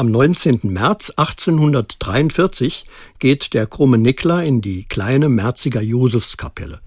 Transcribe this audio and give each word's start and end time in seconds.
Am 0.00 0.10
19. 0.10 0.60
März 0.62 1.10
1843 1.10 2.84
geht 3.18 3.52
der 3.52 3.66
krumme 3.66 3.98
Nikla 3.98 4.42
in 4.42 4.62
die 4.62 4.84
kleine 4.84 5.28
Merziger 5.28 5.82
Josefskapelle. 5.82 6.80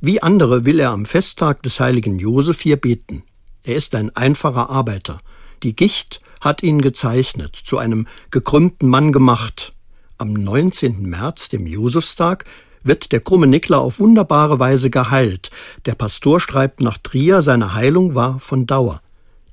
Wie 0.00 0.22
andere 0.22 0.64
will 0.64 0.78
er 0.78 0.90
am 0.90 1.04
Festtag 1.04 1.64
des 1.64 1.80
heiligen 1.80 2.20
Josef 2.20 2.60
hier 2.60 2.76
beten. 2.76 3.24
Er 3.64 3.74
ist 3.74 3.96
ein 3.96 4.14
einfacher 4.14 4.70
Arbeiter. 4.70 5.18
Die 5.64 5.74
Gicht 5.74 6.20
hat 6.40 6.62
ihn 6.62 6.80
gezeichnet, 6.80 7.56
zu 7.56 7.76
einem 7.76 8.06
gekrümmten 8.30 8.88
Mann 8.88 9.10
gemacht. 9.10 9.72
Am 10.18 10.32
19. 10.32 11.02
März, 11.02 11.48
dem 11.48 11.66
Josefstag, 11.66 12.44
wird 12.84 13.10
der 13.10 13.18
krumme 13.18 13.48
Nikla 13.48 13.78
auf 13.78 13.98
wunderbare 13.98 14.60
Weise 14.60 14.90
geheilt. 14.90 15.50
Der 15.86 15.96
Pastor 15.96 16.38
schreibt 16.38 16.82
nach 16.82 16.98
Trier, 16.98 17.42
seine 17.42 17.74
Heilung 17.74 18.14
war 18.14 18.38
von 18.38 18.68
Dauer. 18.68 19.02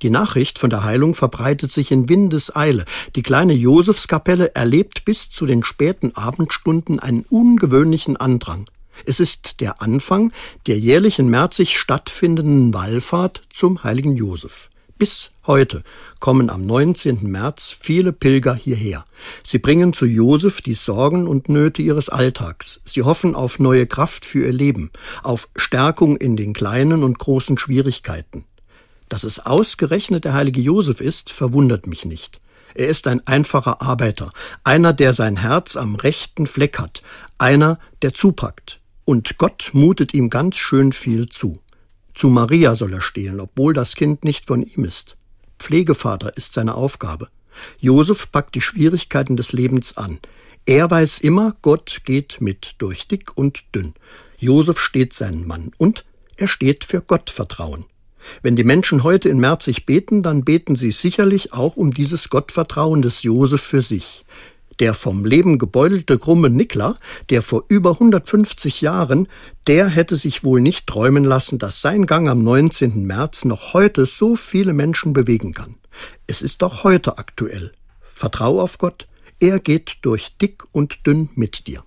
Die 0.02 0.10
Nachricht 0.10 0.60
von 0.60 0.70
der 0.70 0.84
Heilung 0.84 1.16
verbreitet 1.16 1.72
sich 1.72 1.92
in 1.92 2.08
Windeseile. 2.08 2.86
Die 3.16 3.24
kleine 3.24 3.54
Josefskapelle 3.54 4.54
erlebt 4.54 5.06
bis 5.06 5.30
zu 5.30 5.46
den 5.46 5.64
späten 5.64 6.16
Abendstunden 6.16 7.00
einen 7.00 7.26
ungewöhnlichen 7.30 8.18
Andrang. 8.18 8.66
Es 9.06 9.20
ist 9.20 9.62
der 9.62 9.82
Anfang 9.82 10.32
der 10.66 10.78
jährlich 10.78 11.20
in 11.20 11.30
Merzig 11.30 11.78
stattfindenden 11.78 12.74
Wallfahrt 12.74 13.44
zum 13.52 13.84
heiligen 13.84 14.16
Josef. 14.16 14.70
Bis 14.98 15.30
heute 15.46 15.84
kommen 16.20 16.50
am 16.50 16.66
19. 16.66 17.20
März 17.22 17.76
viele 17.80 18.12
Pilger 18.12 18.56
hierher. 18.56 19.06
Sie 19.44 19.60
bringen 19.60 19.94
zu 19.94 20.08
Josef 20.08 20.62
die 20.62 20.74
Sorgen 20.74 21.28
und 21.28 21.50
Nöte 21.50 21.84
ihres 21.84 22.10
Alltags. 22.10 22.82
Sie 22.84 23.04
hoffen 23.04 23.36
auf 23.36 23.60
neue 23.60 23.86
Kraft 23.86 24.26
für 24.26 24.46
ihr 24.46 24.54
Leben, 24.54 24.90
auf 25.22 25.50
Stärkung 25.56 26.18
in 26.18 26.36
den 26.36 26.54
kleinen 26.54 27.04
und 27.04 27.20
großen 27.20 27.60
Schwierigkeiten. 27.60 28.46
Dass 29.10 29.24
es 29.24 29.40
ausgerechnet 29.40 30.26
der 30.26 30.34
heilige 30.34 30.62
Josef 30.62 31.02
ist, 31.02 31.32
verwundert 31.32 31.88
mich 31.88 32.06
nicht. 32.06 32.40
Er 32.74 32.90
ist 32.90 33.08
ein 33.08 33.26
einfacher 33.26 33.82
Arbeiter, 33.82 34.30
einer, 34.64 34.94
der 34.94 35.14
sein 35.14 35.38
Herz 35.38 35.76
am 35.76 35.96
rechten 35.96 36.46
Fleck 36.46 36.78
hat, 36.78 37.02
einer, 37.38 37.80
der 38.02 38.14
zupackt. 38.14 38.80
Und 39.06 39.38
Gott 39.38 39.72
mutet 39.74 40.14
ihm 40.14 40.30
ganz 40.30 40.58
schön 40.58 40.92
viel 40.92 41.30
zu. 41.30 41.60
Zu 42.14 42.30
Maria 42.30 42.76
soll 42.76 42.94
er 42.94 43.02
stehlen, 43.02 43.40
obwohl 43.40 43.74
das 43.74 43.96
Kind 43.96 44.24
nicht 44.24 44.46
von 44.46 44.64
ihm 44.64 44.84
ist. 44.84 45.18
Pflegevater 45.60 46.36
ist 46.36 46.54
seine 46.54 46.76
Aufgabe. 46.76 47.30
Josef 47.80 48.32
packt 48.32 48.56
die 48.56 48.62
Schwierigkeiten 48.62 49.38
des 49.38 49.54
Lebens 49.54 49.98
an. 49.98 50.20
Er 50.66 50.92
weiß 50.92 51.20
immer, 51.20 51.56
Gott 51.62 52.02
geht 52.04 52.42
mit 52.42 52.76
durch 52.78 53.08
dick 53.08 53.38
und 53.38 53.74
dünn. 53.74 53.94
Josef 54.38 54.80
steht 54.80 55.14
seinen 55.14 55.48
Mann 55.48 55.72
und 55.78 56.06
er 56.36 56.48
steht 56.48 56.84
für 56.84 57.02
Gottvertrauen. 57.02 57.86
Wenn 58.42 58.56
die 58.56 58.64
Menschen 58.64 59.04
heute 59.04 59.30
in 59.30 59.40
Merzig 59.40 59.86
beten, 59.86 60.24
dann 60.24 60.44
beten 60.44 60.76
sie 60.76 60.92
sicherlich 60.92 61.54
auch 61.54 61.76
um 61.76 61.92
dieses 61.92 62.30
Gottvertrauen 62.30 63.02
des 63.02 63.24
Josef 63.24 63.62
für 63.62 63.82
sich. 63.82 64.26
Der 64.80 64.94
vom 64.94 65.26
Leben 65.26 65.58
gebeutelte 65.58 66.20
krumme 66.20 66.50
Nikla, 66.50 66.98
der 67.30 67.42
vor 67.42 67.64
über 67.68 67.94
150 67.94 68.82
Jahren, 68.82 69.28
der 69.66 69.88
hätte 69.88 70.16
sich 70.16 70.44
wohl 70.44 70.62
nicht 70.62 70.86
träumen 70.86 71.24
lassen, 71.24 71.58
dass 71.58 71.82
sein 71.82 72.06
Gang 72.06 72.30
am 72.30 72.44
19. 72.44 73.04
März 73.04 73.46
noch 73.46 73.74
heute 73.74 74.06
so 74.06 74.36
viele 74.36 74.74
Menschen 74.74 75.14
bewegen 75.14 75.54
kann. 75.54 75.76
Es 76.28 76.44
ist 76.44 76.64
auch 76.64 76.84
heute 76.84 77.18
aktuell. 77.18 77.72
Vertrau 78.14 78.62
auf 78.62 78.78
Gott, 78.78 79.08
er 79.40 79.60
geht 79.60 79.98
durch 80.04 80.38
dick 80.38 80.64
und 80.72 81.06
dünn 81.08 81.30
mit 81.34 81.68
dir. 81.68 81.84